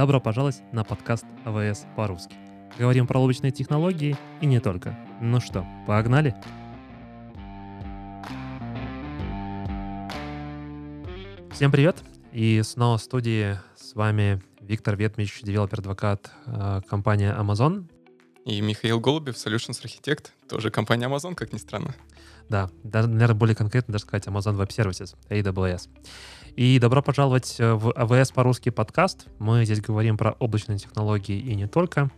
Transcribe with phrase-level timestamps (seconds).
[0.00, 2.34] Добро пожаловать на подкаст AWS по-русски.
[2.78, 4.98] Говорим про облачные технологии и не только.
[5.20, 6.34] Ну что, погнали?
[11.52, 12.02] Всем привет!
[12.32, 17.84] И снова в студии с вами Виктор Ведмич, developer advocate э, компании Amazon.
[18.46, 21.94] И Михаил Голубев, Solutions Architect, тоже компания Amazon, как ни странно.
[22.48, 25.88] Да, даже, наверное, более конкретно даже сказать Amazon Web Services, AWS.
[26.56, 29.26] И добро пожаловать э, в АВС по-русски подкаст.
[29.38, 32.10] Мы здесь говорим про облачные технологии и не только.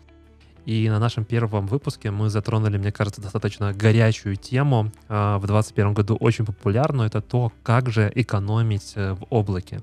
[0.65, 5.95] И на нашем первом выпуске мы затронули, мне кажется, достаточно горячую тему, э, в 2021
[5.95, 9.81] году очень популярную, это то, как же экономить э, в облаке.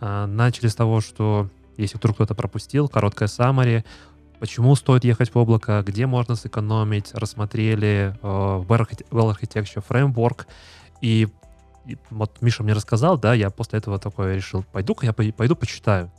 [0.00, 3.84] Начали с того, что, если вдруг кто-то пропустил, короткое summary,
[4.42, 10.46] почему стоит ехать в облако, где можно сэкономить, рассмотрели Well Architecture Framework,
[11.00, 11.28] и
[11.86, 16.10] и вот Миша мне рассказал, да, я после этого такой решил, пойду-ка я пойду почитаю.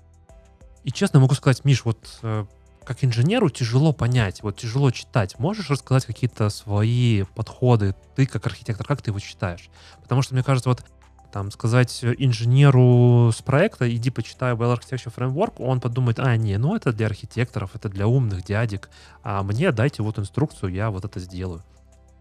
[0.86, 2.46] И честно могу сказать, Миш, вот э,
[2.85, 5.38] как инженеру тяжело понять, вот тяжело читать.
[5.38, 9.70] Можешь рассказать какие-то свои подходы, ты как архитектор, как ты его читаешь?
[10.01, 10.85] Потому что, мне кажется, вот
[11.34, 16.76] там сказать инженеру с проекта, иди почитай Well Architecture Framework, он подумает, а, не, ну
[16.76, 18.91] это для архитекторов, это для умных дядек,
[19.23, 21.63] а мне дайте вот инструкцию, я вот это сделаю.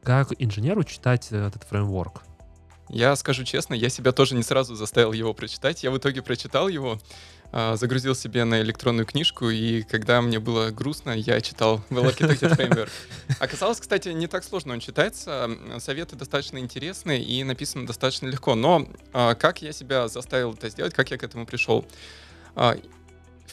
[0.03, 2.23] Как инженеру читать этот фреймворк?
[2.89, 5.83] Я скажу честно, я себя тоже не сразу заставил его прочитать.
[5.83, 6.99] Я в итоге прочитал его,
[7.51, 12.57] а, загрузил себе на электронную книжку, и когда мне было грустно, я читал Well Architected
[12.57, 12.91] Framework.
[13.41, 18.55] Оказалось, кстати, не так сложно он читается, советы достаточно интересные и написаны достаточно легко.
[18.55, 21.87] Но а, как я себя заставил это сделать, как я к этому пришел?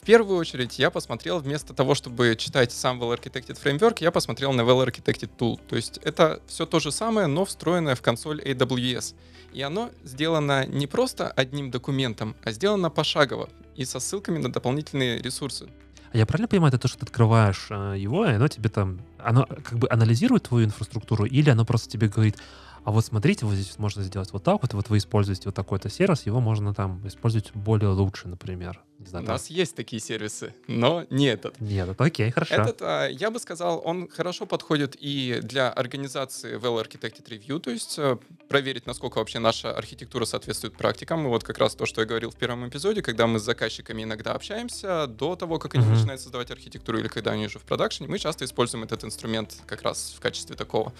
[0.09, 4.61] Первую очередь я посмотрел, вместо того, чтобы читать сам Well Architected Framework, я посмотрел на
[4.61, 5.59] Well Architected Tool.
[5.69, 9.13] То есть это все то же самое, но встроенное в консоль AWS.
[9.53, 15.21] И оно сделано не просто одним документом, а сделано пошагово и со ссылками на дополнительные
[15.21, 15.69] ресурсы.
[16.11, 19.02] А я правильно понимаю, это то, что ты открываешь э, его, и оно тебе там,
[19.19, 22.36] оно как бы анализирует твою инфраструктуру, или оно просто тебе говорит,
[22.84, 25.90] а вот смотрите, вот здесь можно сделать вот так вот, вот вы используете вот такой-то
[25.90, 28.82] сервис, его можно там использовать более лучше, например.
[29.00, 29.36] Не знаю, У там.
[29.36, 31.60] нас есть такие сервисы, но не этот.
[31.62, 32.56] Не этот, окей, хорошо.
[32.56, 37.72] Этот, а, я бы сказал, он хорошо подходит и для организации Well Architected Review, то
[37.72, 38.17] есть э,
[38.50, 41.26] проверить, насколько вообще наша архитектура соответствует практикам.
[41.26, 44.04] И вот как раз то, что я говорил в первом эпизоде, когда мы с заказчиками
[44.04, 45.96] иногда общаемся, до того, как они mm-hmm.
[45.96, 49.82] начинают создавать архитектуру или когда они уже в продакшене, мы часто используем этот инструмент как
[49.82, 50.92] раз в качестве такого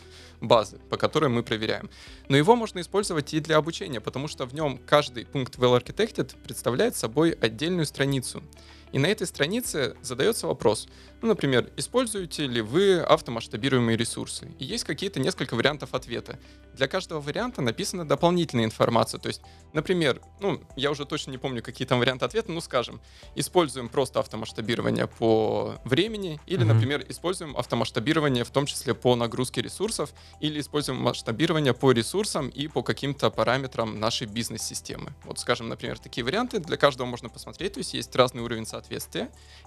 [0.42, 1.90] базы, по которой мы проверяем.
[2.28, 6.36] Но его можно использовать и для обучения, потому что в нем каждый пункт Well Architected
[6.44, 8.44] представляет собой отдельную страницу.
[8.92, 10.88] И на этой странице задается вопрос,
[11.22, 14.52] ну, например, используете ли вы автомасштабируемые ресурсы?
[14.58, 16.40] И есть какие-то несколько вариантов ответа.
[16.74, 19.20] Для каждого варианта написана дополнительная информация.
[19.20, 19.42] То есть,
[19.74, 23.02] например, ну, я уже точно не помню, какие там варианты ответа, ну, скажем,
[23.36, 26.74] используем просто автомасштабирование по времени, или, mm-hmm.
[26.74, 32.70] например, используем автомасштабирование в том числе по нагрузке ресурсов, или используем масштабирование по ресурсам и
[32.70, 35.14] по каким-то параметрам нашей бизнес-системы.
[35.26, 38.79] Вот, скажем, например, такие варианты для каждого можно посмотреть, то есть есть разный уровень соответствия.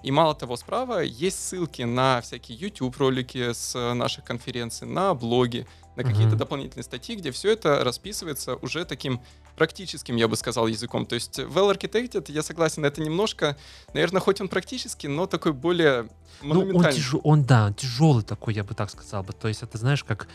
[0.01, 6.03] И мало того, справа есть ссылки на всякие YouTube-ролики с наших конференций, на блоги, на
[6.03, 6.37] какие-то mm-hmm.
[6.37, 9.21] дополнительные статьи, где все это расписывается уже таким
[9.55, 11.05] практическим, я бы сказал, языком.
[11.05, 13.55] То есть Well Architected, я согласен, это немножко,
[13.93, 16.09] наверное, хоть он практический, но такой более
[16.41, 16.73] монументальный.
[16.73, 17.15] Ну, он, тяж...
[17.23, 19.33] он, да, тяжелый такой, я бы так сказал бы.
[19.33, 20.27] То есть это, знаешь, как...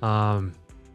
[0.00, 0.44] А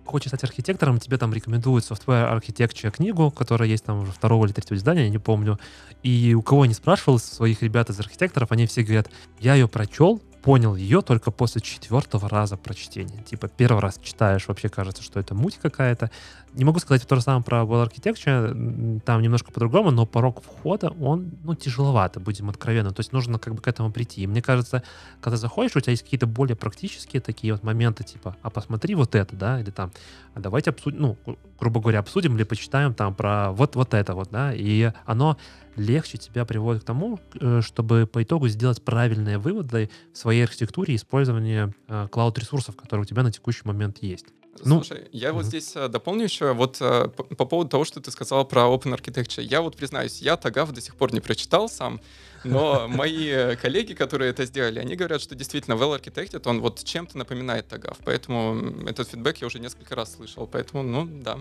[0.06, 4.54] хочешь стать архитектором, тебе там рекомендуют Software Architecture книгу, которая есть там уже второго или
[4.54, 5.60] третьего издания, я не помню.
[6.04, 9.10] И у кого не спрашивал, своих ребят из архитекторов, они все говорят,
[9.40, 13.22] я ее прочел, понял ее только после четвертого раза прочтения.
[13.24, 16.10] Типа, первый раз читаешь, вообще кажется, что это муть какая-то.
[16.54, 20.90] Не могу сказать то же самое про Well Architecture, там немножко по-другому, но порог входа,
[21.00, 22.92] он, ну, тяжеловато, будем откровенны.
[22.92, 24.24] То есть нужно как бы к этому прийти.
[24.24, 24.84] И мне кажется,
[25.22, 29.16] когда заходишь, у тебя есть какие-то более практические такие вот моменты, типа, а посмотри вот
[29.16, 29.92] это, да, или там,
[30.34, 31.18] а давайте обсудим, ну,
[31.60, 35.38] грубо говоря, обсудим или почитаем там про вот, вот это вот, да, и оно
[35.82, 40.96] легче тебя приводит к тому, э, чтобы по итогу сделать правильные выводы в своей архитектуре
[40.96, 44.28] использования э, клауд-ресурсов, которые у тебя на текущий момент есть.
[44.64, 45.34] Ну, Слушай, я mm-hmm.
[45.34, 48.64] вот здесь а, дополню еще вот а, по, по поводу того, что ты сказал про
[48.64, 49.42] Open Architecture.
[49.42, 52.02] Я вот признаюсь, я Тагав до сих пор не прочитал сам,
[52.44, 57.18] но мои коллеги, которые это сделали, они говорят, что действительно Well Architected, он вот чем-то
[57.18, 61.40] напоминает Тагав, поэтому этот фидбэк я уже несколько раз слышал, поэтому, ну, да,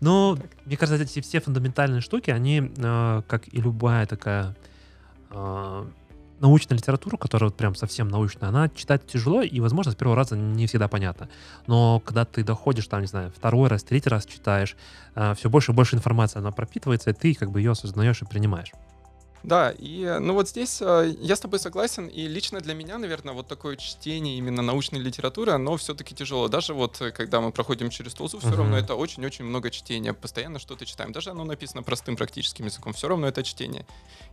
[0.00, 4.56] ну, мне кажется, эти все фундаментальные штуки, они, э, как и любая такая
[5.30, 5.84] э,
[6.40, 10.36] научная литература, которая вот прям совсем научная, она читать тяжело, и, возможно, с первого раза
[10.36, 11.28] не всегда понятно.
[11.66, 14.76] Но когда ты доходишь, там, не знаю, второй раз, третий раз читаешь,
[15.14, 18.24] э, все больше и больше информации она пропитывается, и ты как бы ее осознаешь и
[18.24, 18.72] принимаешь.
[19.42, 22.98] Да, и э, ну вот здесь э, я с тобой согласен, и лично для меня,
[22.98, 26.48] наверное, вот такое чтение именно научной литературы, оно все-таки тяжело.
[26.48, 28.56] Даже вот э, когда мы проходим через Тулзу, все uh-huh.
[28.56, 31.12] равно это очень-очень много чтения, постоянно что-то читаем.
[31.12, 33.84] Даже оно написано простым практическим языком, все равно это чтение.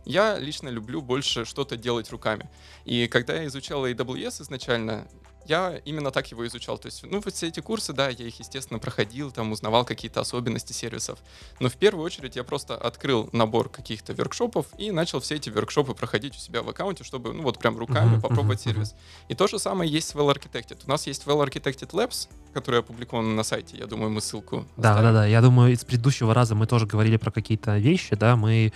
[0.04, 2.48] Я лично люблю больше что-то делать руками.
[2.84, 5.08] И когда я изучал AWS изначально,
[5.46, 6.78] я именно так его изучал.
[6.78, 10.20] То есть, ну, вот все эти курсы, да, я их, естественно, проходил, там, узнавал какие-то
[10.20, 11.18] особенности сервисов.
[11.58, 15.94] Но в первую очередь я просто открыл набор каких-то воркшопов и начал все эти воркшопы
[15.94, 18.94] проходить у себя в аккаунте, чтобы, ну, вот прям руками uh-huh, попробовать uh-huh, сервис.
[19.28, 20.78] И то же самое есть с Well Architected.
[20.86, 23.76] У нас есть Well Architected Labs, который опубликован на сайте.
[23.76, 25.14] Я думаю, мы ссылку Да, оставим.
[25.14, 25.26] да, да.
[25.26, 28.72] Я думаю, из предыдущего раза мы тоже говорили про какие-то вещи, да, мы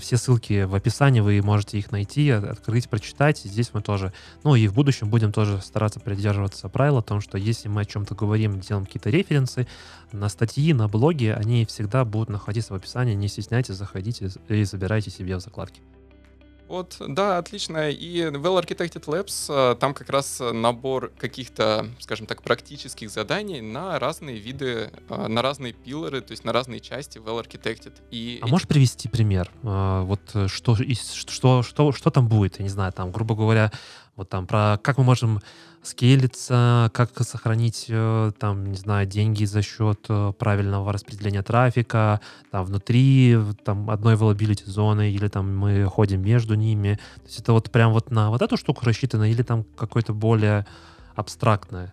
[0.00, 3.38] все ссылки в описании, вы можете их найти, открыть, прочитать.
[3.38, 7.36] Здесь мы тоже, ну и в будущем будем тоже стараться придерживаться правила о том, что
[7.36, 9.68] если мы о чем-то говорим, делаем какие-то референсы
[10.10, 13.14] на статьи, на блоги, они всегда будут находиться в описании.
[13.14, 15.82] Не стесняйтесь, заходите и забирайте себе в закладки.
[16.68, 17.90] Вот, да, отлично.
[17.90, 23.98] И Well Architected Labs, э, там как раз набор каких-то, скажем так, практических заданий на
[23.98, 27.94] разные виды, э, на разные пилоры, то есть на разные части Well Architected.
[28.10, 28.50] И а эти...
[28.50, 29.50] можешь привести пример?
[29.62, 32.58] Э, вот что, что, что, что там будет?
[32.58, 33.72] Я не знаю, там, грубо говоря,
[34.18, 35.40] вот там про как мы можем
[35.82, 42.20] скейлиться, как сохранить э, там, не знаю, деньги за счет э, правильного распределения трафика,
[42.50, 46.98] там внутри там одной availability зоны, или там мы ходим между ними.
[47.16, 50.66] То есть это вот прям вот на вот эту штуку рассчитано, или там какое-то более
[51.14, 51.92] абстрактное?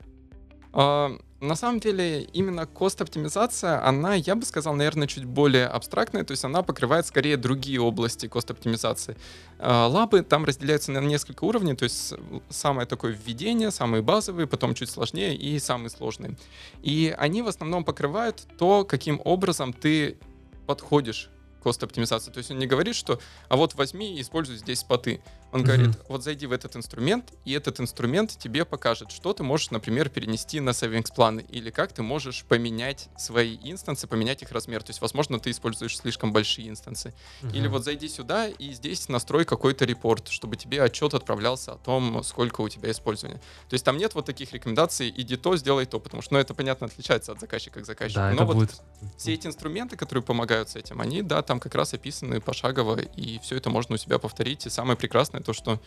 [0.73, 6.31] А, на самом деле, именно кост-оптимизация, она, я бы сказал, наверное, чуть более абстрактная, то
[6.31, 9.17] есть она покрывает скорее другие области кост-оптимизации.
[9.59, 12.13] А, лабы там разделяются на несколько уровней, то есть
[12.49, 16.37] самое такое введение, самые базовые, потом чуть сложнее и самые сложные.
[16.81, 20.17] И они в основном покрывают то, каким образом ты
[20.65, 21.29] подходишь
[21.65, 22.31] кост-оптимизации.
[22.31, 23.19] То есть он не говорит, что
[23.49, 25.19] а вот возьми и используй здесь споты.
[25.51, 25.63] Он mm-hmm.
[25.63, 30.09] говорит, вот зайди в этот инструмент, и этот инструмент тебе покажет, что ты можешь, например,
[30.09, 34.83] перенести на savings планы, или как ты можешь поменять свои инстансы, поменять их размер.
[34.83, 37.13] То есть, возможно, ты используешь слишком большие инстансы.
[37.41, 37.55] Mm-hmm.
[37.55, 42.21] Или вот зайди сюда, и здесь настрой какой-то репорт, чтобы тебе отчет отправлялся о том,
[42.23, 43.37] сколько у тебя использования.
[43.69, 46.53] То есть там нет вот таких рекомендаций, иди то, сделай то, потому что, ну, это,
[46.53, 48.19] понятно, отличается от заказчика к заказчику.
[48.19, 48.81] Да, Но вот будет...
[49.17, 53.39] все эти инструменты, которые помогают с этим, они, да, там как раз описаны пошагово, и
[53.39, 54.65] все это можно у себя повторить.
[54.65, 55.79] И самое прекрасное то, что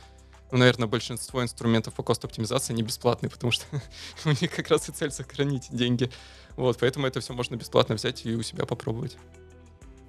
[0.50, 3.64] ну, наверное, большинство инструментов по кост-оптимизации не бесплатные, потому что
[4.24, 6.10] у них как раз и цель сохранить деньги.
[6.56, 9.16] Вот, поэтому это все можно бесплатно взять и у себя попробовать.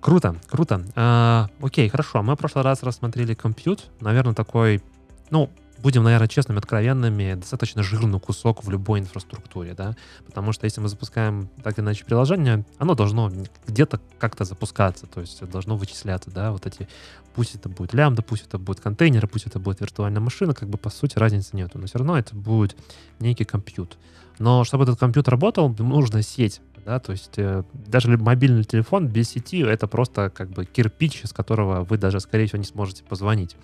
[0.02, 0.86] Круто, круто.
[0.96, 2.24] А, окей, хорошо.
[2.24, 3.90] Мы в прошлый раз рассмотрели компьют.
[4.00, 4.82] Наверное, такой,
[5.30, 5.50] ну,
[5.82, 9.96] будем, наверное, честными, откровенными, достаточно жирный кусок в любой инфраструктуре, да,
[10.26, 13.32] потому что если мы запускаем так или иначе приложение, оно должно
[13.68, 16.88] где-то как-то запускаться, то есть должно вычисляться, да, вот эти,
[17.34, 20.78] пусть это будет лямбда, пусть это будет контейнеры, пусть это будет виртуальная машина, как бы
[20.78, 22.76] по сути разницы нету, но все равно это будет
[23.20, 23.98] некий компьютер.
[24.40, 29.30] Но чтобы этот компьютер работал, нужна сеть, да, то есть э, даже мобильный телефон без
[29.30, 33.56] сети это просто как бы кирпич, с которого вы даже, скорее всего, не сможете позвонить.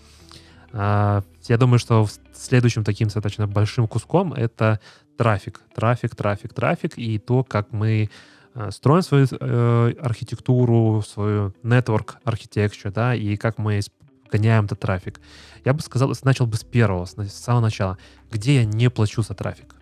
[0.77, 4.81] А, я думаю, что следующим таким достаточно большим куском это
[5.17, 5.61] трафик.
[5.73, 8.09] Трафик, трафик, трафик и то, как мы
[8.53, 13.79] э, строим свою э, архитектуру, свою network architecture, да, и как мы
[14.29, 15.21] гоняем этот трафик.
[15.63, 17.97] Я бы сказал, начал бы с первого, с самого начала.
[18.29, 19.75] Где я не плачу за трафик?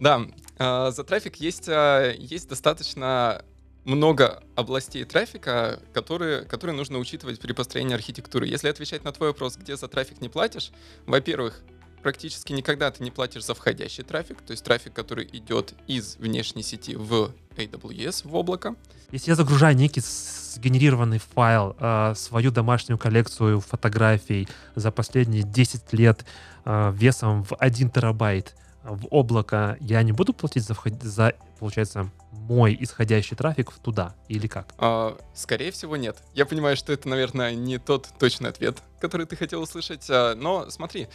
[0.00, 0.22] Да,
[0.58, 3.44] э, за трафик есть, э, есть достаточно
[3.84, 8.46] много областей трафика, которые, которые нужно учитывать при построении архитектуры.
[8.46, 10.70] Если отвечать на твой вопрос, где за трафик не платишь,
[11.06, 11.62] во-первых,
[12.02, 16.62] практически никогда ты не платишь за входящий трафик, то есть трафик, который идет из внешней
[16.62, 18.74] сети в AWS, в облако.
[19.10, 26.24] Если я загружаю некий сгенерированный файл, э, свою домашнюю коллекцию фотографий за последние 10 лет
[26.64, 31.02] э, весом в 1 терабайт, в облако, я не буду платить за, вход...
[31.02, 34.74] за получается, мой исходящий трафик туда или как?
[34.78, 36.16] А, скорее всего, нет.
[36.34, 40.70] Я понимаю, что это, наверное, не тот точный ответ, который ты хотел услышать, а, но
[40.70, 41.08] смотри,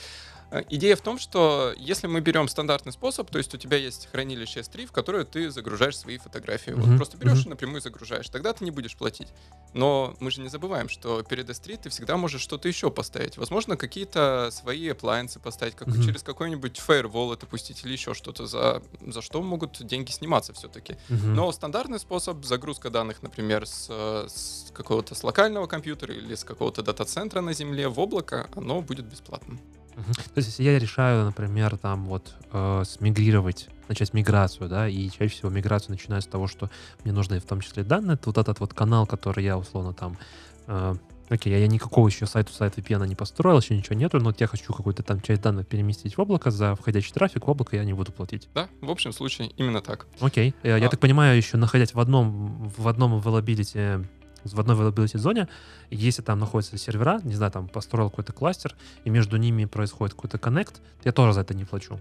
[0.69, 4.61] идея в том, что если мы берем стандартный способ, то есть у тебя есть хранилище
[4.61, 6.71] S3, в которое ты загружаешь свои фотографии.
[6.71, 6.81] Mm-hmm.
[6.81, 7.47] Вот просто берешь mm-hmm.
[7.47, 8.29] и напрямую загружаешь.
[8.29, 9.29] Тогда ты не будешь платить.
[9.73, 13.37] Но мы же не забываем, что перед S3 ты всегда можешь что-то еще поставить.
[13.37, 16.05] Возможно, какие-то свои appliances поставить, как mm-hmm.
[16.05, 20.93] через какой-нибудь firewall это пустить или еще что-то, за, за что могут деньги сниматься все-таки.
[20.93, 21.25] Mm-hmm.
[21.25, 26.83] Но стандартный способ, загрузка данных, например, с, с какого-то с локального компьютера или с какого-то
[26.83, 29.59] дата-центра на земле в облако, оно будет бесплатным.
[29.95, 35.29] То есть, если я решаю, например, там вот э, смигрировать, начать миграцию, да, и чаще
[35.33, 36.69] всего миграцию начинаю с того, что
[37.03, 40.17] мне нужны в том числе данные, это вот этот вот канал, который я условно там
[40.67, 40.95] э,
[41.29, 44.47] окей, я, я никакого еще сайт-то-сайт VPN не построил, еще ничего нету, но вот я
[44.47, 47.93] хочу какую-то там часть данных переместить в облако, за входящий трафик в облако я не
[47.93, 48.49] буду платить.
[48.53, 50.07] Да, в общем случае именно так.
[50.19, 50.89] Окей, Э, я А.
[50.89, 54.05] так понимаю, еще находясь в одном, в одном availability,
[54.53, 55.47] в одной availability зоне,
[55.89, 60.37] если там находятся сервера, не знаю, там построил какой-то кластер, и между ними происходит какой-то
[60.37, 61.99] коннект, я тоже за это не плачу.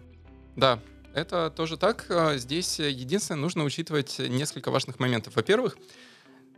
[0.57, 0.81] Да,
[1.15, 2.07] это тоже так.
[2.11, 5.37] А, Здесь э, единственное, нужно учитывать несколько важных моментов.
[5.37, 5.77] Во-первых,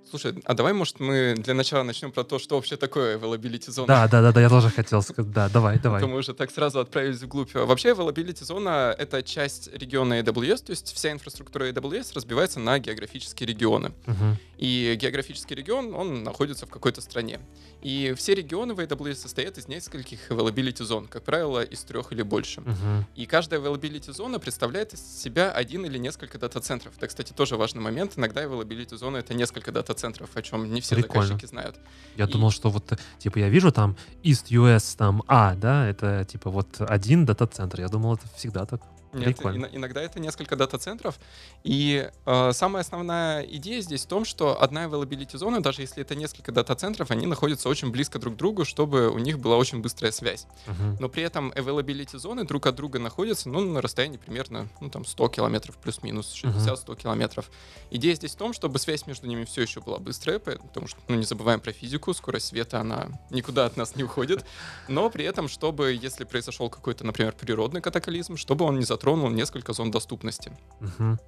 [0.09, 3.87] слушай, а давай, может, мы для начала начнем про то, что вообще такое availability зона?
[3.87, 5.99] Да, да, да, да, я тоже хотел сказать, да, давай, давай.
[5.99, 7.55] А то мы уже так сразу отправились вглубь.
[7.55, 13.49] Вообще, availability зона— это часть региона AWS, то есть вся инфраструктура AWS разбивается на географические
[13.49, 13.93] регионы.
[14.07, 14.37] Мгм.
[14.59, 17.41] И географический регион, он находится в какой-то стране.
[17.87, 22.23] И все регионы в AWS состоят из нескольких availability зон, как правило, из трех или
[22.23, 22.61] больше.
[22.63, 23.07] Мгм.
[23.15, 26.95] И каждая availability зона представляет из себя один или несколько дата-центров.
[26.97, 28.15] Это, кстати, тоже важный момент.
[28.19, 31.27] Иногда availability зона— это несколько дата-центров, о чем не все Прикольно.
[31.29, 31.77] заказчики знают.
[32.17, 36.25] Я И- думал, что вот, типа, я вижу там East US, там А, да, это,
[36.25, 37.79] типа, вот один дата-центр.
[37.81, 38.83] Я думал, это всегда так.
[39.13, 39.69] Нет, Прикольно.
[39.73, 41.19] иногда это несколько дата-центров.
[41.65, 46.15] И э, самая основная идея здесь в том, что одна availability зона, даже если это
[46.15, 50.13] несколько дата-центров, они находятся очень близко друг к другу, чтобы у них была очень быстрая
[50.13, 50.47] связь.
[50.67, 50.97] Мгм.
[51.01, 55.05] Но при этом availability зоны друг от друга находятся ну, на расстоянии примерно ну, там
[55.05, 57.51] 100 километров плюс-минус, 60-100 километров.
[57.91, 61.17] Идея здесь в том, чтобы связь между ними все еще была быстрая, потому что, ну,
[61.17, 64.45] не забываем про физику, скорость света, она никуда от нас не уходит,
[64.89, 69.73] но при этом, чтобы, если произошел какой-то, например, природный катаклизм, чтобы он не затронул несколько
[69.73, 70.53] зон доступности.
[70.81, 71.19] Мгм.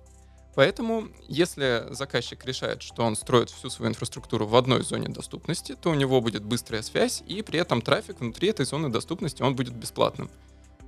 [0.55, 5.91] Поэтому, если заказчик решает, что он строит всю свою инфраструктуру в одной зоне доступности, то
[5.91, 9.75] у него будет быстрая связь, и при этом трафик внутри этой зоны доступности, он будет
[9.75, 10.31] бесплатным.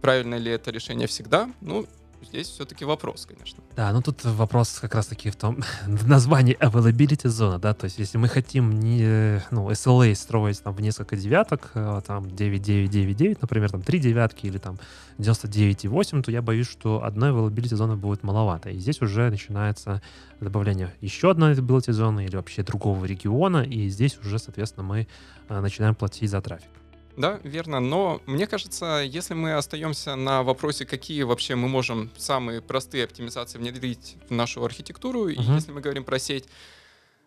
[0.01, 1.51] Правильно ли это решение всегда?
[1.61, 1.87] Ну,
[2.25, 3.63] здесь все-таки вопрос, конечно.
[3.77, 7.99] Да, ну тут вопрос как раз-таки в том, в названии availability зона, да, то есть
[7.99, 13.71] если мы хотим не, ну, SLA строить там в несколько девяток, э, там 9999, например,
[13.71, 14.79] там 3 девятки или там
[15.19, 18.71] 99,8, то я боюсь, что одной availability зоны будет маловато.
[18.71, 20.03] И здесь уже начинается
[20.41, 25.07] добавление еще одной availability зоны или вообще другого региона, и здесь уже, соответственно, мы
[25.49, 26.71] э, начинаем платить за трафик.
[27.17, 27.81] Да, верно.
[27.81, 33.59] Но мне кажется, если мы остаемся на вопросе, какие вообще мы можем самые простые оптимизации
[33.59, 35.55] внедрить в нашу архитектуру, и Мгм.
[35.57, 36.45] если мы говорим про сеть,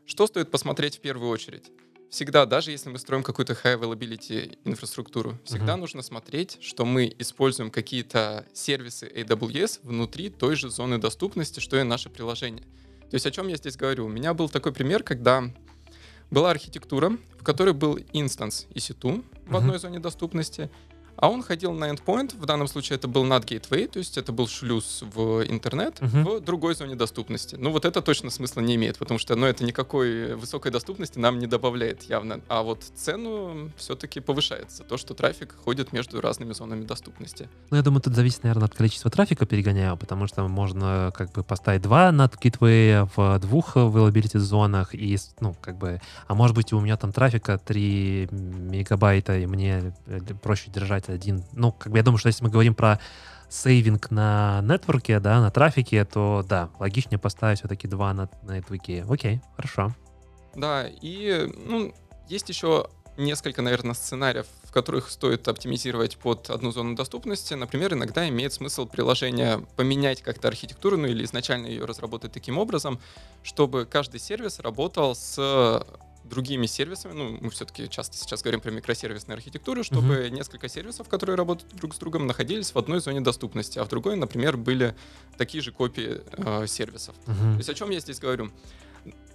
[0.06, 1.66] что стоит посмотреть в первую очередь?
[2.10, 5.82] Всегда, даже если мы строим какую-то high availability инфраструктуру, всегда Мгм.
[5.82, 11.84] нужно смотреть, что мы используем какие-то сервисы AWS внутри той же зоны доступности, что и
[11.84, 12.64] наше приложение.
[13.10, 14.06] То есть о чем я здесь говорю?
[14.06, 15.44] У меня был такой пример, когда
[16.32, 20.70] была архитектура, в которой был инстанс EC2 в одной зоне доступности,
[21.16, 24.32] а он ходил на endpoint, в данном случае это был NAT Gateway, то есть это
[24.32, 26.24] был шлюз в интернет Мгм.
[26.26, 27.56] в другой зоне доступности.
[27.60, 31.40] Ну вот это точно смысла не имеет, потому что ну, это никакой высокой доступности нам
[31.40, 32.42] не добавляет явно.
[32.48, 37.50] А вот цену все-таки повышается, то, что трафик ходит между разными зонами доступности.
[37.70, 41.44] Ну, я думаю, тут зависит, наверное, от количества трафика перегоняю, потому что можно как бы
[41.44, 46.74] поставить два над гитвея в двух availability зонах, и, ну, как бы, а может быть,
[46.74, 51.44] у меня там трафика 3 мегабайта, и мне э, проще держать один.
[51.54, 53.00] Ну, как бы я думаю, что если мы говорим про
[53.50, 59.06] сейвинг на нетворке, да, на трафике, то да, логичнее поставить все-таки два на, на нетворке.
[59.08, 59.94] Окей, хорошо.
[60.56, 61.94] Да, и ну,
[62.28, 67.54] есть еще несколько, наверное, сценариев, в которых стоит оптимизировать под одну зону доступности.
[67.54, 73.00] Например, иногда имеет смысл приложение поменять как-то архитектуру, ну или изначально ее разработать таким образом,
[73.44, 75.86] чтобы каждый сервис работал с
[76.24, 81.36] другими сервисами, ну, мы все-таки часто сейчас говорим про микросервисные архитектуры, чтобы несколько сервисов, которые
[81.36, 84.96] работают друг с другом, находились в одной зоне доступности, а в другой, например, были
[85.38, 87.16] такие же копии э, сервисов.
[87.26, 87.58] То Мгм.
[87.58, 88.52] есть о чем я здесь говорю?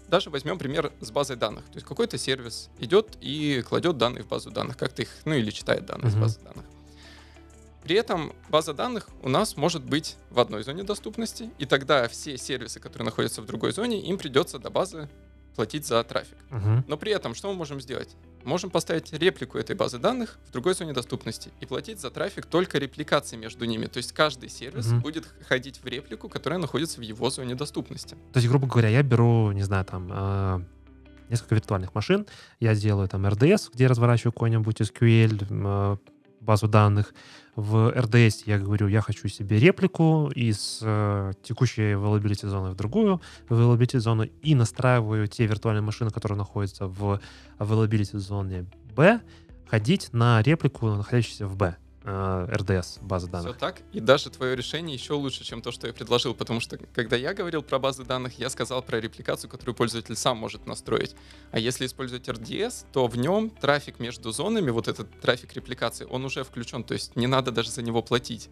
[0.08, 1.66] Даже возьмем пример с базой данных.
[1.66, 5.50] То есть какой-то сервис идет и кладет данные в базу данных, как-то их, ну или
[5.50, 6.18] читает данные Мгм.
[6.18, 6.64] из базы данных.
[7.84, 12.36] При этом база данных у нас может быть в одной зоне доступности, и тогда все
[12.36, 15.08] сервисы, которые находятся в другой зоне, им придется до базы
[15.58, 16.36] платить за трафик.
[16.50, 16.84] Мгм.
[16.86, 18.14] Но при этом что мы можем сделать?
[18.44, 22.78] Можем поставить реплику этой базы данных в другой зоне доступности и платить за трафик только
[22.78, 23.86] репликации между ними.
[23.86, 25.00] То есть каждый сервис Мгм.
[25.00, 28.14] будет ходить в реплику, которая находится в его зоне доступности.
[28.32, 30.60] То есть, грубо говоря, я беру, не знаю, там э,
[31.28, 32.24] несколько виртуальных машин,
[32.60, 35.96] я делаю там RDS, где разворачиваю какой-нибудь SQL, э,
[36.40, 37.12] базу данных.
[37.58, 43.20] В RDS я говорю, я хочу себе реплику из э, текущей availability зоны в другую
[43.48, 47.20] availability зону и настраиваю те виртуальные машины, которые находятся в
[47.58, 49.20] availability зоне B,
[49.66, 51.74] ходить на реплику, находящуюся в B.
[52.08, 53.58] э, RDS базы Все данных.
[53.58, 53.76] так.
[53.92, 56.34] И даже твое решение еще лучше, чем то, что я предложил.
[56.34, 60.38] Потому что, когда я говорил про базы данных, я сказал про репликацию, которую пользователь сам
[60.38, 61.14] может настроить.
[61.50, 66.24] А если использовать RDS, то в нем трафик между зонами, вот этот трафик репликации, он
[66.24, 66.84] уже включен.
[66.84, 68.48] То есть не надо даже за него платить.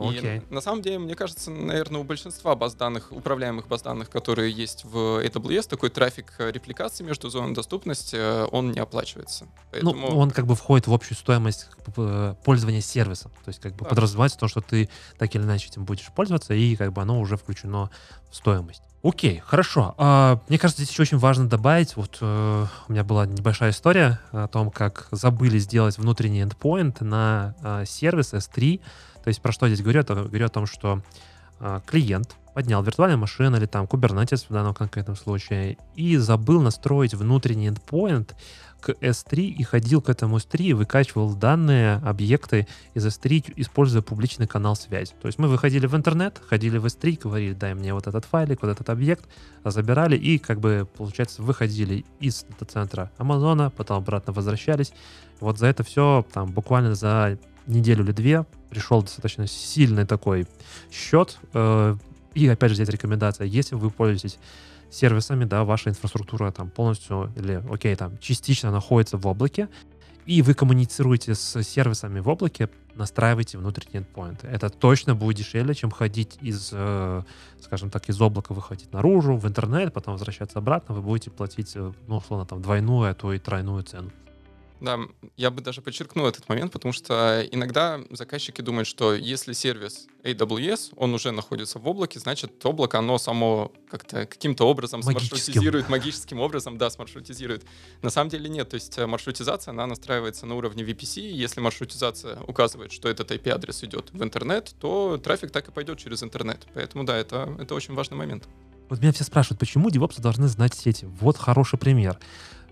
[0.00, 0.14] Мгм.
[0.14, 0.42] И Окей.
[0.50, 4.84] на самом деле, мне кажется, наверное, у большинства баз данных, управляемых баз данных, которые есть
[4.84, 9.44] в AWS, такой трафик э, репликации между зонами доступности, э, он не оплачивается.
[9.44, 9.50] Ну,
[9.92, 10.16] Поэтому...
[10.18, 13.30] он как бы входит в общую стоимость э, пользования сервисом.
[13.44, 13.90] То есть как бы Да.
[13.90, 14.88] подразумевается то, что ты
[15.18, 17.90] так или иначе этим будешь пользоваться, и как бы оно уже включено
[18.30, 18.82] в стоимость.
[19.02, 19.94] Окей, хорошо.
[19.96, 24.20] А, мне кажется, здесь еще очень важно добавить, вот э, у меня была небольшая история
[24.30, 28.80] о том, как забыли сделать внутренний endpoint на э, сервис S3.
[29.22, 30.00] То есть про что здесь говорю?
[30.00, 31.02] Это говорю о том, что
[31.60, 37.14] э, клиент поднял виртуальную машину или там Kubernetes в данном конкретном случае и забыл настроить
[37.14, 38.34] внутренний endpoint
[38.80, 44.46] к S3 и ходил к этому S3 и выкачивал данные, объекты из S3, используя публичный
[44.46, 45.12] канал связи.
[45.20, 48.62] То есть мы выходили в интернет, ходили в S3, говорили, дай мне вот этот файлик,
[48.62, 49.26] вот этот объект,
[49.64, 54.92] забирали и как бы, получается, выходили из дата-центра Амазона, потом обратно возвращались.
[55.40, 60.46] Вот за это все там буквально за неделю или две пришел достаточно сильный такой
[60.90, 61.38] счет.
[61.52, 61.96] Э,
[62.34, 64.38] И опять же здесь рекомендация, если вы пользуетесь
[64.90, 69.68] сервисами, да, ваша инфраструктура там полностью или, окей, там частично находится в облаке,
[70.26, 74.46] и вы коммуницируете с сервисами в облаке, настраивайте внутренние endpoints.
[74.46, 77.22] Это точно будет дешевле, чем ходить из, э,
[77.60, 81.92] скажем так, из облака выходить наружу, в интернет, потом возвращаться обратно, вы будете платить, э,
[82.06, 84.10] ну, условно, там, двойную, а то и тройную цену.
[84.80, 84.98] Да,
[85.36, 90.94] я бы даже подчеркнул этот момент, потому что иногда заказчики думают, что если сервис AWS,
[90.96, 95.36] он уже находится в облаке, значит, облако, оно само как-то каким-то образом Магическим.
[95.36, 97.64] смаршрутизирует, магическим образом, да, смаршрутизирует.
[98.02, 102.40] На самом деле нет, то есть э, маршрутизация, она настраивается на уровне VPC, если маршрутизация
[102.46, 106.66] указывает, что этот IP-адрес идет в интернет, то трафик так и пойдет через интернет.
[106.74, 108.48] Поэтому да, это, это очень важный момент.
[108.88, 111.06] Вот меня все спрашивают, почему DevOps ы должны знать сети?
[111.20, 112.18] Вот хороший пример.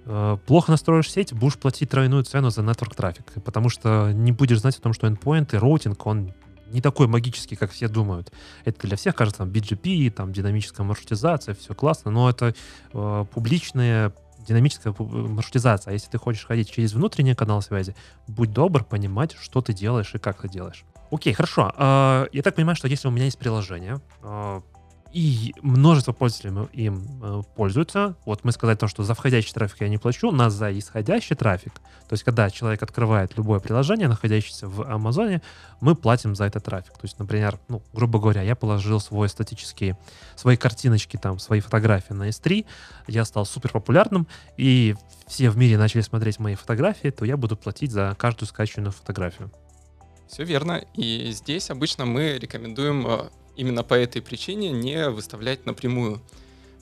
[0.09, 4.61] Э, Плохо настроишь сеть, будешь платить тройную цену за network трафик, потому что не будешь
[4.61, 6.33] знать о том, что endpoint и роутинг, он
[6.71, 8.33] не такой магический, как все думают.
[8.65, 12.55] Это для всех кажется, там, BGP, там, динамическая маршрутизация, все классно, но это
[12.93, 14.13] э, публичная
[14.47, 15.91] динамическая пу- маршрутизация.
[15.91, 17.95] А если ты хочешь ходить через внутренний канал связи,
[18.27, 20.85] будь добр понимать, что ты делаешь и как ты делаешь.
[21.11, 21.73] Окей, хорошо.
[21.77, 24.61] Э, Я так понимаю, что если у меня есть приложение, э,
[25.13, 28.17] и множество пользователей им э, пользуются.
[28.27, 31.73] Вот мы сказали то, что за входящий трафик я не плачу, но за исходящий трафик,
[32.09, 35.41] то есть когда человек открывает любое приложение, находящееся в Амазоне,
[35.81, 36.93] мы платим за этот трафик.
[36.93, 39.95] То есть, например, ну, грубо говоря, я положил свой статический,
[40.37, 42.67] свои картиночки, там, свои фотографии на S3,
[43.07, 44.95] я стал супер популярным, и
[45.27, 49.51] все в мире начали смотреть мои фотографии, то я буду платить за каждую скачанную фотографию.
[50.29, 50.85] Все верно.
[50.95, 56.21] И здесь обычно мы рекомендуем э, именно по этой причине не выставлять напрямую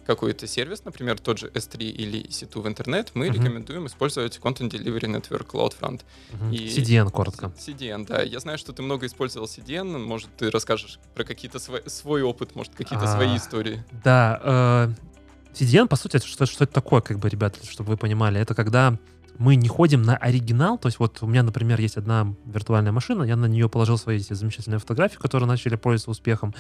[0.07, 3.35] какой-то сервис, например, тот же S3 или EC2 в интернет, мы Мгм.
[3.35, 6.03] рекомендуем использовать Content Delivery Network CloudFront.
[6.33, 6.53] Мгм.
[6.53, 7.51] И- CDN коротко.
[7.59, 8.23] CDN, да.
[8.23, 9.99] Я знаю, что ты много использовал CDN.
[9.99, 13.83] Может, ты расскажешь про какие-то свой, свой опыт, может, какие-то А, свои истории.
[14.05, 14.89] Да, э,
[15.55, 18.55] CDN, по сути, это что, что это такое, как бы, ребята, чтобы вы понимали, это
[18.55, 18.97] когда
[19.39, 23.23] мы не ходим на оригинал, то есть вот у меня, например, есть одна виртуальная машина,
[23.23, 26.55] я на нее положил свои эти замечательные фотографии, которые начали пользоваться успехом,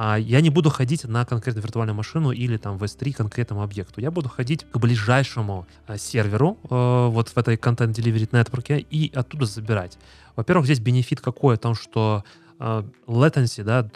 [0.00, 4.00] а я не буду ходить на конкретную виртуальную машину или там в S3 конкретному объекту.
[4.00, 9.10] Я буду ходить к ближайшему э, серверу э, вот в этой Content Delivery Network и
[9.12, 9.98] оттуда забирать.
[10.36, 11.56] Во-первых, здесь бенефит какой?
[11.56, 12.22] О том, что
[12.60, 13.88] э, latency, да,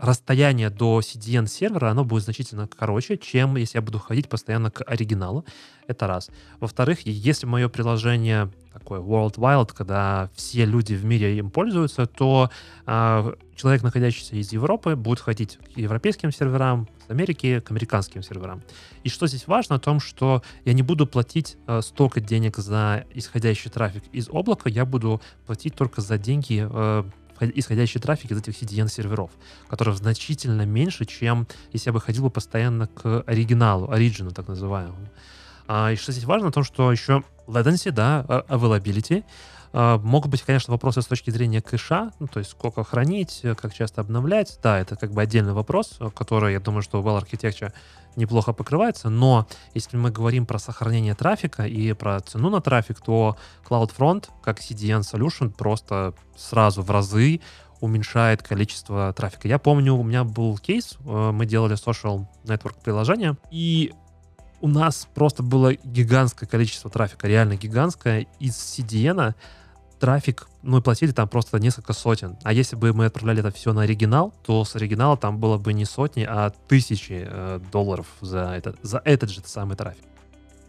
[0.00, 4.82] расстояние до CDN сервера, оно будет значительно короче, чем если я буду ходить постоянно к
[4.86, 5.44] оригиналу.
[5.86, 6.30] Это раз.
[6.58, 12.50] Во-вторых, если мое приложение такое worldwide, когда все люди в мире им пользуются, то
[12.86, 18.62] а, человек, находящийся из Европы, будет ходить к европейским серверам, с Америки к американским серверам.
[19.02, 23.04] И что здесь важно, о том, что я не буду платить э, столько денег за
[23.12, 27.04] исходящий трафик из облака, я буду платить только за деньги, э,
[27.40, 29.30] исходящий трафик из этих CDN-серверов,
[29.68, 35.08] которых значительно меньше, чем если я бы ходил бы постоянно к оригиналу, оригину так называемому.
[35.66, 39.24] А, и что здесь важно, о том, что еще latency, да, а- availability,
[39.72, 43.72] могут быть, конечно, вопросы с точки зрения кэша, ну, то есть сколько хранить, э, как
[43.72, 44.58] часто обновлять.
[44.62, 47.72] Да, это как бы отдельный вопрос, э, который, я думаю, что в Well Architecture
[48.16, 53.36] неплохо покрывается, но если мы говорим про сохранение трафика и про цену на трафик, то
[53.68, 57.40] CloudFront, как CDN Solution, просто сразу в разы
[57.80, 59.46] уменьшает количество трафика.
[59.46, 63.92] Я помню, у меня был кейс, э, мы делали social network приложение, и
[64.60, 69.34] у нас просто было гигантское количество трафика, реально гигантское, из CDN
[70.00, 72.36] трафик, мы платили там просто несколько сотен.
[72.42, 75.72] А если бы мы отправляли это все на оригинал, то с оригинала там было бы
[75.72, 80.04] не сотни, а тысячи э, долларов за этот, за этот же самый трафик.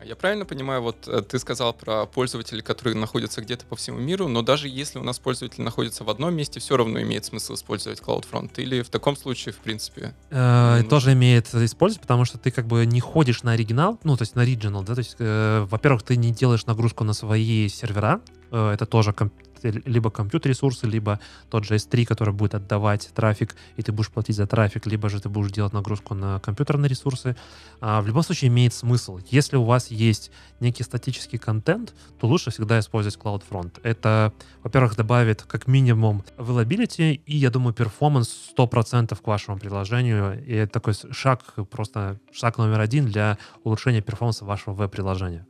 [0.01, 3.99] А я правильно понимаю, вот э, ты сказал про пользователей, которые находятся где-то по всему
[3.99, 7.53] миру, но даже если у нас пользователь находится в одном месте, все равно имеет смысл
[7.53, 8.53] использовать CloudFront?
[8.57, 10.15] Или в таком случае, в принципе?
[10.31, 14.17] Э, ну, тоже имеет использовать, потому что ты как бы не ходишь на оригинал, ну,
[14.17, 17.69] то есть на original, да, то есть, э, во-первых, ты не делаешь нагрузку на свои
[17.69, 19.33] сервера, это тоже комп
[19.63, 24.47] либо компьютер-ресурсы, либо тот же S3, который будет отдавать трафик, и ты будешь платить за
[24.47, 27.35] трафик, либо же ты будешь делать нагрузку на компьютерные ресурсы.
[27.79, 29.19] А в любом случае имеет смысл.
[29.29, 33.79] Если у вас есть некий статический контент, то лучше всегда использовать CloudFront.
[33.83, 34.33] Это,
[34.63, 40.43] во-первых, добавит как минимум availability и, я думаю, перформанс 100% к вашему приложению.
[40.45, 45.45] И это такой шаг, просто шаг номер один для улучшения перформанса вашего веб-приложения.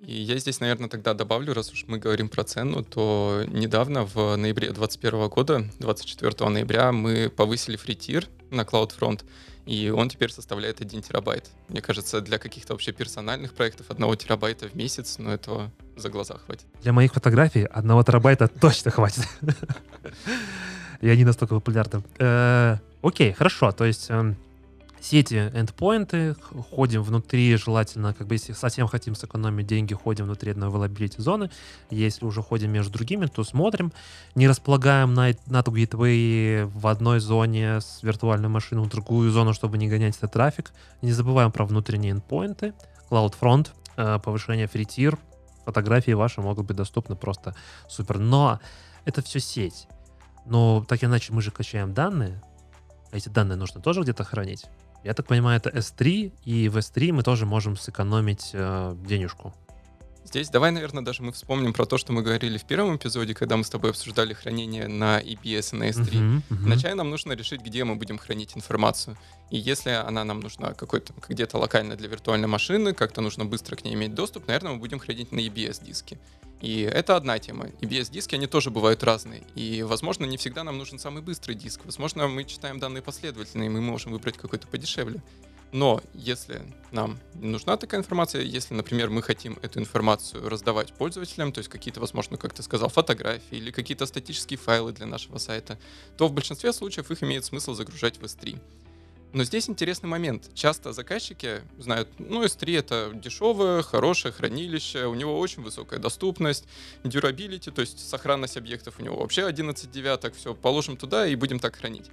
[0.00, 4.36] И я здесь, наверное, тогда добавлю, раз уж мы говорим про цену, то недавно, в
[4.36, 9.24] ноябре 2021 года, 24 ноября, мы повысили фритир на CloudFront,
[9.66, 11.50] и он теперь составляет 1 терабайт.
[11.68, 16.38] Мне кажется, для каких-то вообще персональных проектов 1 терабайта в месяц, но этого за глаза
[16.38, 16.64] хватит.
[16.82, 19.28] Для моих фотографий 1 терабайта точно хватит.
[21.02, 22.02] Я не настолько популярный.
[22.18, 24.36] Э, окей, хорошо, то есть эм,
[25.00, 26.36] сети эндпоинты,
[26.70, 31.50] ходим внутри, желательно, как бы если совсем хотим сэкономить деньги, ходим внутри одной availability зоны.
[31.90, 33.92] Если уже ходим между другими, то смотрим,
[34.34, 39.78] не располагаем на, на гейтвей в одной зоне с виртуальной машиной в другую зону, чтобы
[39.78, 40.72] не гонять этот трафик.
[41.02, 42.74] Не забываем про внутренние эндпоинты,
[43.10, 45.18] CloudFront, э, повышение фритир,
[45.64, 47.54] фотографии ваши могут быть доступны просто
[47.88, 48.18] супер.
[48.18, 48.60] Но
[49.04, 49.86] это все сеть.
[50.46, 52.42] Но так иначе мы же качаем данные,
[53.12, 54.66] а эти данные нужно тоже где-то хранить.
[55.02, 59.54] Я так понимаю, это S3, и в S3 мы тоже можем сэкономить э, денежку.
[60.30, 63.56] Здесь давай, наверное, даже мы вспомним про то, что мы говорили в первом эпизоде, когда
[63.56, 66.04] мы с тобой обсуждали хранение на EBS и на S3.
[66.04, 66.42] Uh-huh, uh-huh.
[66.48, 69.16] Вначале нам нужно решить, где мы будем хранить информацию.
[69.50, 73.82] И если она нам нужна какой-то где-то локально для виртуальной машины, как-то нужно быстро к
[73.82, 76.16] ней иметь доступ, наверное, мы будем хранить на EBS-диске.
[76.60, 77.66] И это одна тема.
[77.80, 79.42] EBS-диски, они тоже бывают разные.
[79.56, 81.80] И, возможно, не всегда нам нужен самый быстрый диск.
[81.84, 85.20] Возможно, мы читаем данные последовательно, и мы можем выбрать какой-то подешевле.
[85.72, 91.58] Но если нам нужна такая информация, если, например, мы хотим эту информацию раздавать пользователям, то
[91.58, 95.78] есть какие-то, возможно, как ты сказал, фотографии или какие-то статические файлы для нашего сайта,
[96.16, 98.58] то в большинстве случаев их имеет смысл загружать в S3.
[99.32, 100.50] Но здесь интересный момент.
[100.54, 106.66] Часто заказчики знают, ну, S3 это дешевое, хорошее хранилище, у него очень высокая доступность,
[107.04, 111.60] durability, то есть сохранность объектов у него вообще 11 девяток, все, положим туда и будем
[111.60, 112.10] так хранить.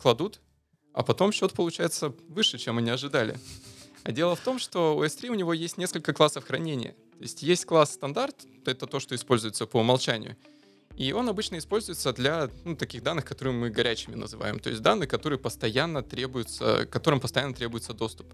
[0.00, 0.40] Кладут,
[0.92, 3.38] а потом счет получается выше, чем они ожидали.
[4.04, 6.92] А дело в том, что у S3 у него есть несколько классов хранения.
[7.18, 10.36] То есть есть класс стандарт, это то, что используется по умолчанию,
[10.96, 14.58] и он обычно используется для ну, таких данных, которые мы горячими называем.
[14.58, 18.26] То есть данные, которые постоянно требуются, которым постоянно требуется доступ.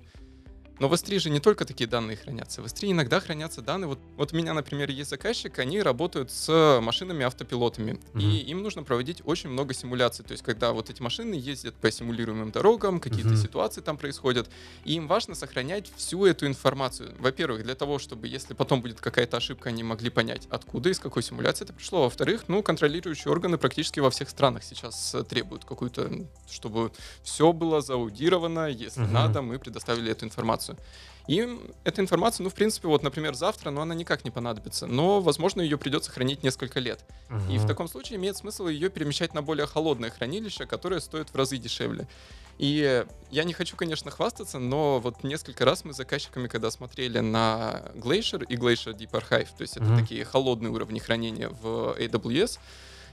[0.80, 2.62] Но в S3 же не только такие данные хранятся.
[2.62, 3.88] В S3 иногда хранятся данные.
[3.88, 7.92] Вот, вот у меня, например, есть заказчик, они работают с машинами-автопилотами.
[7.92, 8.20] Mm-hmm.
[8.20, 10.24] И им нужно проводить очень много симуляций.
[10.24, 13.42] То есть, когда вот эти машины ездят по симулируемым дорогам, какие-то mm-hmm.
[13.42, 14.48] ситуации там происходят.
[14.84, 17.14] И им важно сохранять всю эту информацию.
[17.18, 21.22] Во-первых, для того, чтобы, если потом будет какая-то ошибка, они могли понять, откуда, из какой
[21.22, 22.02] симуляции это пришло.
[22.04, 27.80] Во-вторых, ну, контролирующие органы практически во всех странах сейчас э, требуют какую-то, чтобы все было
[27.80, 28.68] зааудировано.
[28.68, 29.10] Если mm-hmm.
[29.10, 30.78] надо, мы предоставили эту информацию информацию.
[31.26, 31.46] И
[31.84, 34.86] эта информация, ну, в принципе, вот, например, завтра, но она никак не понадобится.
[34.86, 37.04] Но, возможно, ее придется хранить несколько лет.
[37.28, 37.52] Угу.
[37.52, 41.36] И в таком случае имеет смысл ее перемещать на более холодное хранилище, которое стоит в
[41.36, 42.08] разы дешевле.
[42.56, 47.20] И я не хочу, конечно, хвастаться, но вот несколько раз мы с заказчиками, когда смотрели
[47.20, 51.94] на Glacier и Glacier Deep Archive, то есть это mm такие холодные уровни хранения в
[51.98, 52.58] AWS,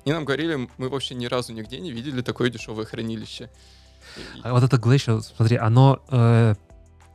[0.03, 3.49] они нам говорили, мы вообще ни разу нигде не видели такое дешевое хранилище.
[4.43, 6.55] А вот это Glacier, смотри, оно э,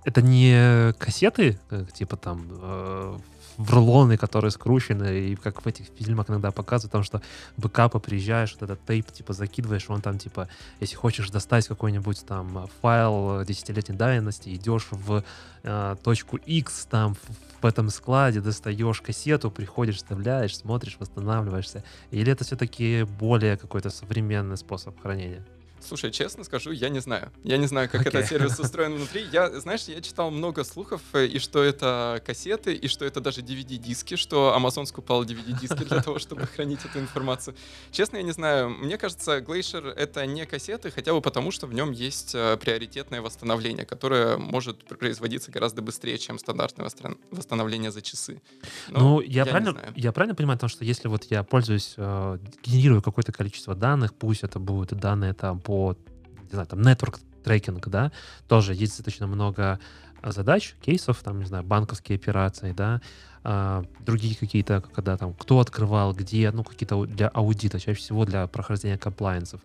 [0.05, 3.19] это не кассеты, как, типа там э,
[3.61, 7.21] в рулоны, которые скручены, и как в этих фильмах иногда показывают, потому что
[7.59, 10.49] бэкапы приезжаешь, вот этот тейп, типа, закидываешь, он там, типа,
[10.81, 15.23] если хочешь достать какой-нибудь там файл десятилетней давности, идешь в
[15.63, 21.85] э, точку X, там, в, в этом складе, достаешь кассету, приходишь, вставляешь, смотришь, восстанавливаешься.
[22.11, 25.45] Или это все-таки более какой-то современный способ хранения?
[25.81, 27.33] Слушай, честно скажу, я не знаю.
[27.45, 28.09] Я не знаю, как okay.
[28.09, 29.27] этот сервис устроен внутри.
[29.33, 33.41] Я, знаешь, я читал много слухов, э, и что это кассеты, и что это даже
[33.41, 37.57] DVD-диски, что Amazon скупал DVD-диски для того, чтобы хранить эту информацию.
[37.91, 38.71] Честно, я не знаю.
[38.71, 43.23] Мне кажется, Glacier— это не кассеты, хотя бы потому, что в нем есть э, приоритетное
[43.23, 46.91] восстановление, которое может производиться гораздо быстрее, чем стандартное
[47.31, 48.43] восстановление за часы.
[48.89, 52.39] Но ну, я, я, правильно, я правильно понимаю, потому что если вот я пользуюсь, э,
[52.63, 57.89] генерирую какое-то количество данных, пусть это будут данные там по, не знаю, там, network трекинг,
[57.89, 58.13] да,
[58.49, 59.79] тоже есть достаточно много
[60.23, 63.01] э, задач, кейсов, там, не знаю, банковские операции, да,
[63.43, 68.47] а, другие какие-то, когда там, кто открывал, где, ну, какие-то для аудита, чаще всего для
[68.47, 69.63] прохождения комплайенсов,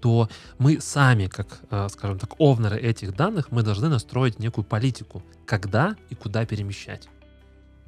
[0.00, 0.28] то
[0.58, 5.96] мы сами, как, э, скажем так, овнеры этих данных, мы должны настроить некую политику, когда
[6.10, 7.08] и куда перемещать.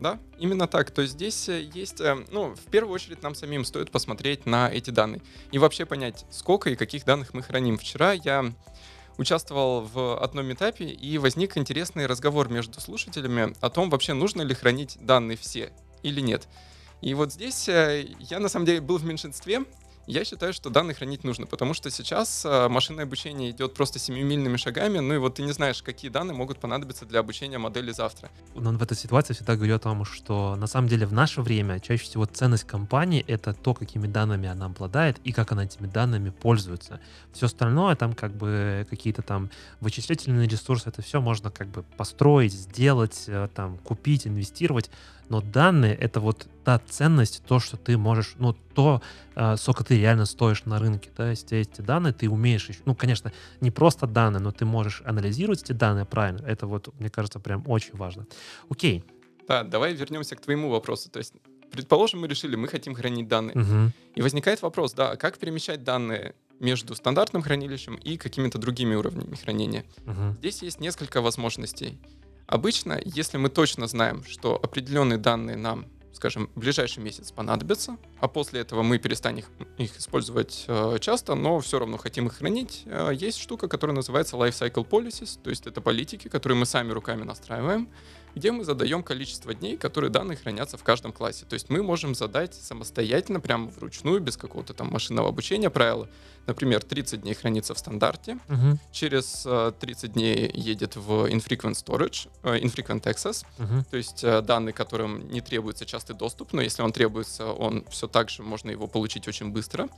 [0.04, 0.90] Да, именно так.
[0.90, 4.70] То есть здесь э, есть, э, ну, в первую очередь нам самим стоит посмотреть на
[4.70, 7.78] эти данные и вообще понять, сколько и каких данных мы храним.
[7.78, 8.52] Вчера я
[9.16, 14.54] участвовал в одном этапе, и возник интересный разговор между слушателями о том, вообще нужно ли
[14.54, 16.48] хранить данные все или нет.
[17.00, 19.64] И вот здесь э, я на самом деле был в меньшинстве,
[20.06, 24.56] я считаю, что данные хранить нужно, потому что сейчас а, машинное обучение идет просто семимильными
[24.56, 28.30] шагами, ну и вот ты не знаешь, какие данные могут понадобиться для обучения модели завтра.
[28.54, 31.80] Но в этой ситуации всегда говорю о том, что на самом деле в наше время
[31.80, 36.30] чаще всего ценность компании— это то, какими данными она обладает и как она этими данными
[36.30, 37.00] пользуется.
[37.32, 42.52] Все остальное, там как бы какие-то там вычислительные ресурсы, это все можно как бы построить,
[42.52, 44.90] сделать, э, там, купить, инвестировать,
[45.28, 49.02] но данные— это вот та ценность, то, что ты можешь, ну, то,
[49.34, 53.32] э, сколько ты реально стоишь на рынке, да, если эти данные ты умеешь, ну, конечно,
[53.60, 57.62] не просто данные, но ты можешь анализировать эти данные правильно, это вот, мне кажется, прям
[57.66, 58.26] очень важно.
[58.68, 59.04] Окей.
[59.46, 61.34] Да, давай вернемся к твоему вопросу, то есть
[61.70, 63.56] предположим, мы решили, мы хотим хранить данные.
[63.56, 63.92] Угу.
[64.14, 69.34] И возникает вопрос, да, а как перемещать данные между стандартным хранилищем и какими-то другими уровнями
[69.34, 69.84] хранения?
[70.06, 70.36] Угу.
[70.38, 71.98] Здесь есть несколько возможностей.
[72.46, 78.60] Обычно, если мы точно знаем, что определенные данные нам, скажем, ближайший месяц понадобятся, а после
[78.60, 83.10] этого мы перестанем их, их использовать э, часто, но все равно хотим их хранить, э,
[83.12, 87.86] есть штука, которая называется Lifecycle Policies, то есть это политики, которые мы сами руками настраиваем,
[88.34, 91.44] где мы задаем количество дней, которые данные хранятся в каждом классе.
[91.48, 96.08] То есть мы можем задать самостоятельно, прямо вручную, без какого-то там машинного обучения правила.
[96.46, 98.76] Например, 30 дней хранится в стандарте, uh-huh.
[98.92, 99.46] через
[99.80, 103.84] 30 э, дней едет в infrequent storage, infrequent access, uh-huh.
[103.90, 108.30] то есть данные, которым не требуется частый доступ, но если он требуется, он все так
[108.30, 109.88] же можно его получить очень быстро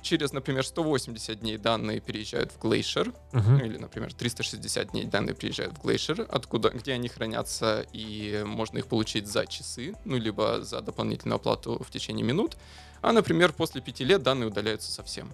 [0.00, 3.66] через, например, 180 дней данные переезжают в Glacier, uh-huh.
[3.66, 8.86] или, например, 360 дней данные приезжают в Glacier, откуда, где они хранятся, и можно их
[8.86, 12.56] получить за часы, ну, либо за дополнительную оплату в течение минут.
[13.02, 15.32] А, например, после пяти лет данные удаляются совсем.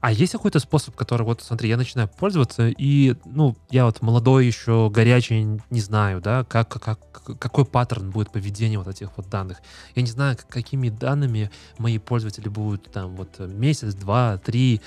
[0.00, 4.46] А есть какой-то способ, который, вот смотри, я начинаю пользоваться, и, ну, я вот молодой
[4.46, 6.98] еще, горячий, не знаю, да, как, как,
[7.38, 9.58] какой паттерн будет поведения вот этих вот данных.
[9.94, 14.80] Я не знаю, какими данными мои пользователи будут там вот месяц, два, три,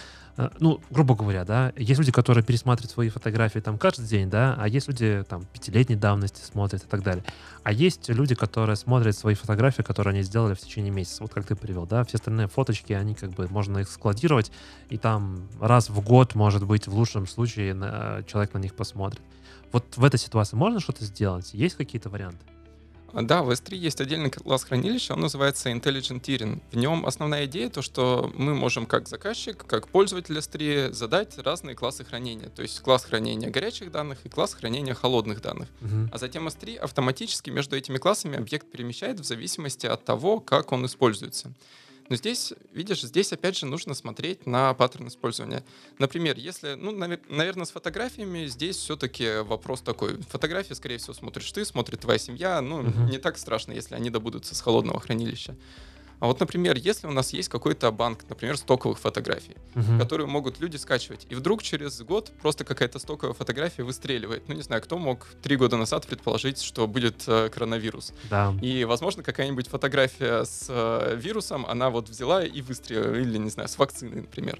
[0.60, 4.68] ну, грубо говоря, да, есть люди, которые пересматривают свои фотографии там каждый день, да, а
[4.68, 7.24] есть люди там пятилетней давности смотрят и так далее.
[7.64, 11.46] А есть люди, которые смотрят свои фотографии, которые они сделали в течение месяца, вот как
[11.46, 14.52] ты привел, да, все остальные фоточки, они как бы, можно их складировать,
[14.90, 17.74] и там раз в год, может быть, в лучшем случае
[18.28, 19.22] человек на них посмотрит.
[19.72, 21.54] Вот в этой ситуации можно что-то сделать?
[21.54, 22.46] Есть какие-то варианты?
[23.22, 26.62] Да, в S3 есть отдельный класс хранилища, он называется Intelligent Tiering.
[26.72, 31.76] В нем основная идея то, что мы можем как заказчик, как пользователь S3 задать разные
[31.76, 32.50] классы хранения.
[32.50, 35.68] То есть класс хранения горячих данных и класс хранения холодных данных.
[35.82, 36.10] Uh-huh.
[36.12, 40.86] А затем S3 автоматически между этими классами объект перемещает в зависимости от того, как он
[40.86, 41.52] используется.
[42.10, 45.64] Но здесь, видишь, здесь опять же нужно смотреть на паттерн использования.
[46.00, 50.22] Например, если, ну, наверное, с фотографиями здесь все-таки вопрос такой.
[50.24, 52.62] Фотографии, скорее всего, смотришь ты, смотрит твоя семья.
[52.62, 53.10] Ну, uh-huh.
[53.10, 55.56] не так страшно, если они добудутся с холодного хранилища.
[56.20, 60.00] А вот, например, если у нас есть какой-то банк, например, стоковых фотографий, угу.
[60.00, 64.48] которые могут люди скачивать, и вдруг через год просто какая-то стоковая фотография выстреливает.
[64.48, 68.14] Ну, не знаю, кто мог три года назад предположить, что будет э, коронавирус.
[68.30, 68.54] Да.
[68.62, 73.70] И, возможно, какая-нибудь фотография с э, вирусом, она вот взяла и выстрелила, или, не знаю,
[73.70, 74.60] с вакциной, например.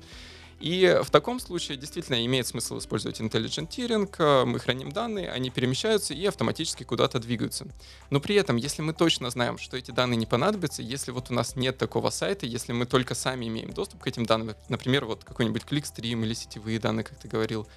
[0.60, 4.10] И в таком случае действительно имеет смысл использовать Intelligent Tiering.
[4.18, 7.68] Э, мы храним данные, они перемещаются и автоматически куда-то двигаются.
[8.10, 11.34] Но при этом, если мы точно знаем, что эти данные не понадобятся, если вот у
[11.34, 15.24] нас нет такого сайта, если мы только сами имеем доступ к этим данным, например, вот
[15.24, 17.68] какой-нибудь кликстрим или сетевые данные, как ты говорил,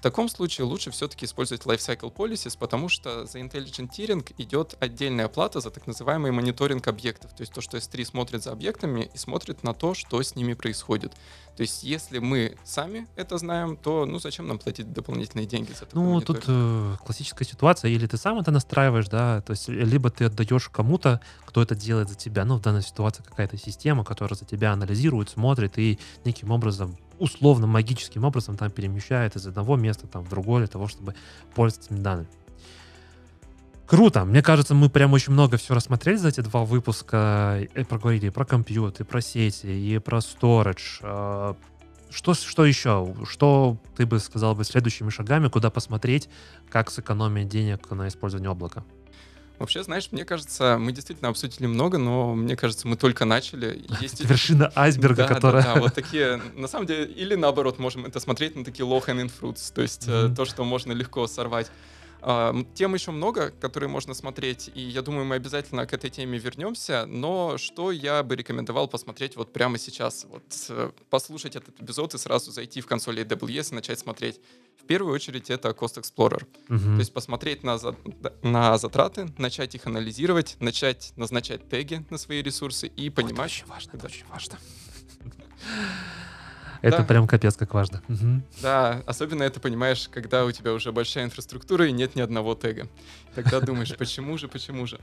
[0.00, 5.28] В таком случае лучше все-таки использовать Lifecycle Policies, потому что за Intelligent Tiering идет отдельная
[5.28, 7.34] плата за так называемый мониторинг объектов.
[7.34, 10.54] То есть то, что S3 смотрит за объектами и смотрит на то, что с ними
[10.54, 11.12] происходит.
[11.54, 15.80] То есть если мы сами это знаем, то ну зачем нам платить дополнительные деньги за
[15.84, 16.44] такой Ну, мониторинг?
[16.46, 20.70] тут э, классическая ситуация, или ты сам это настраиваешь, да, то есть либо ты отдаешь
[20.70, 24.72] кому-то, кто это делает за тебя, ну, в данной ситуации какая-то система, которая за тебя
[24.72, 30.28] анализирует, смотрит и неким образом, условно, магическим образом там перемещает из одного места там в
[30.28, 31.14] другое для того, чтобы
[31.54, 32.28] пользоваться этими данными.
[33.86, 34.24] Круто.
[34.24, 37.60] Мне кажется, мы прям очень много все рассмотрели за эти два выпуска.
[37.74, 41.00] И проговорили и про компьютер, и про сети, и про сторидж.
[41.02, 41.56] А,
[42.08, 43.14] Что, что еще?
[43.28, 46.28] Что ты бы сказал бы следующими шагами, куда посмотреть,
[46.68, 48.84] как сэкономить денег на использование облака?
[49.60, 53.84] Вообще, знаешь, мне кажется, мы действительно обсудили много, но мне кажется, мы только начали.
[54.00, 55.62] Есть Вершина айсберга, да, которая...
[55.62, 59.30] Да, да, вот такие, на самом деле, или наоборот, можем это смотреть на такие low-hanging
[59.30, 60.34] fruits, то есть Мгм.
[60.34, 61.70] то, что можно легко сорвать.
[62.22, 66.38] А, Тем еще много, которые можно смотреть, и я думаю, мы обязательно к этой теме
[66.38, 70.26] вернемся, но что я бы рекомендовал посмотреть вот прямо сейчас?
[70.30, 74.40] Вот э, послушать этот эпизод и сразу зайти в консоль AWS и начать смотреть.
[74.90, 76.44] В первую очередь это Cost Explorer.
[76.66, 76.94] Мгм.
[76.96, 77.94] То есть посмотреть на, за-
[78.42, 83.52] на затраты, начать их анализировать, начать назначать теги на свои ресурсы и Вот Это понимать,
[83.52, 84.58] очень важно, это очень важно.
[86.82, 87.04] Это Да.
[87.04, 88.02] прям капец как важно.
[88.08, 88.42] Мгм.
[88.62, 92.88] Да, особенно это понимаешь, когда у тебя уже большая инфраструктура и нет ни одного тега.
[93.36, 94.98] Тогда думаешь, почему же, почему же.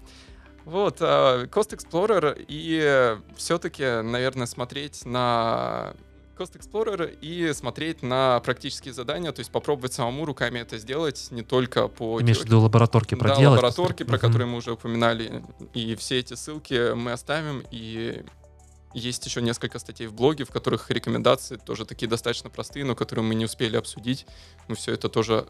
[0.65, 5.93] Вот, а, Cost Explorer и все-таки, наверное, смотреть на
[6.37, 11.41] Cost Explorer и смотреть на практические задания, то есть попробовать самому руками это сделать, не
[11.41, 13.57] только по Имеешь в виду лабораторки Да, проделать?
[13.57, 14.21] лабораторки, про Мгм.
[14.21, 15.43] которые мы уже упоминали.
[15.73, 17.63] И все эти ссылки мы оставим.
[17.71, 18.23] И
[18.93, 23.25] есть еще несколько статей в блоге, в которых рекомендации тоже такие достаточно простые, но которые
[23.25, 24.25] мы не успели обсудить.
[24.67, 25.45] Мы все это тоже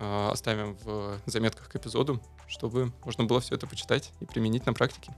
[0.00, 4.72] э, оставим в заметках к эпизоду, чтобы можно было все это почитать и применить на
[4.72, 5.14] практике.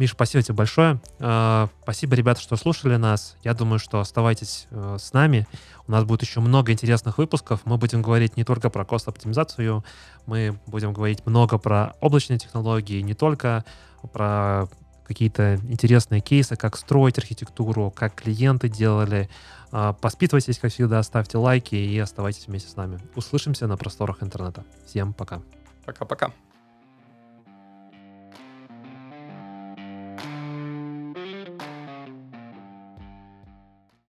[0.00, 0.98] Миш, спасибо тебе большое.
[1.18, 3.36] Э, Спасибо, ребята, что слушали нас.
[3.44, 5.46] Я думаю, что оставайтесь э, с нами.
[5.86, 7.60] У нас будет еще много интересных выпусков.
[7.66, 9.84] Мы будем говорить не только про кост-оптимизацию,
[10.24, 13.66] мы будем говорить много про облачные технологии, не только
[14.14, 14.68] про
[15.06, 19.28] какие-то интересные кейсы, как строить архитектуру, как клиенты делали.
[19.70, 22.98] Э, Поспитывайтесь, как всегда, ставьте лайки и оставайтесь вместе с нами.
[23.16, 24.64] Услышимся на просторах интернета.
[24.86, 25.42] Всем пока.
[25.84, 26.32] Пока-пока.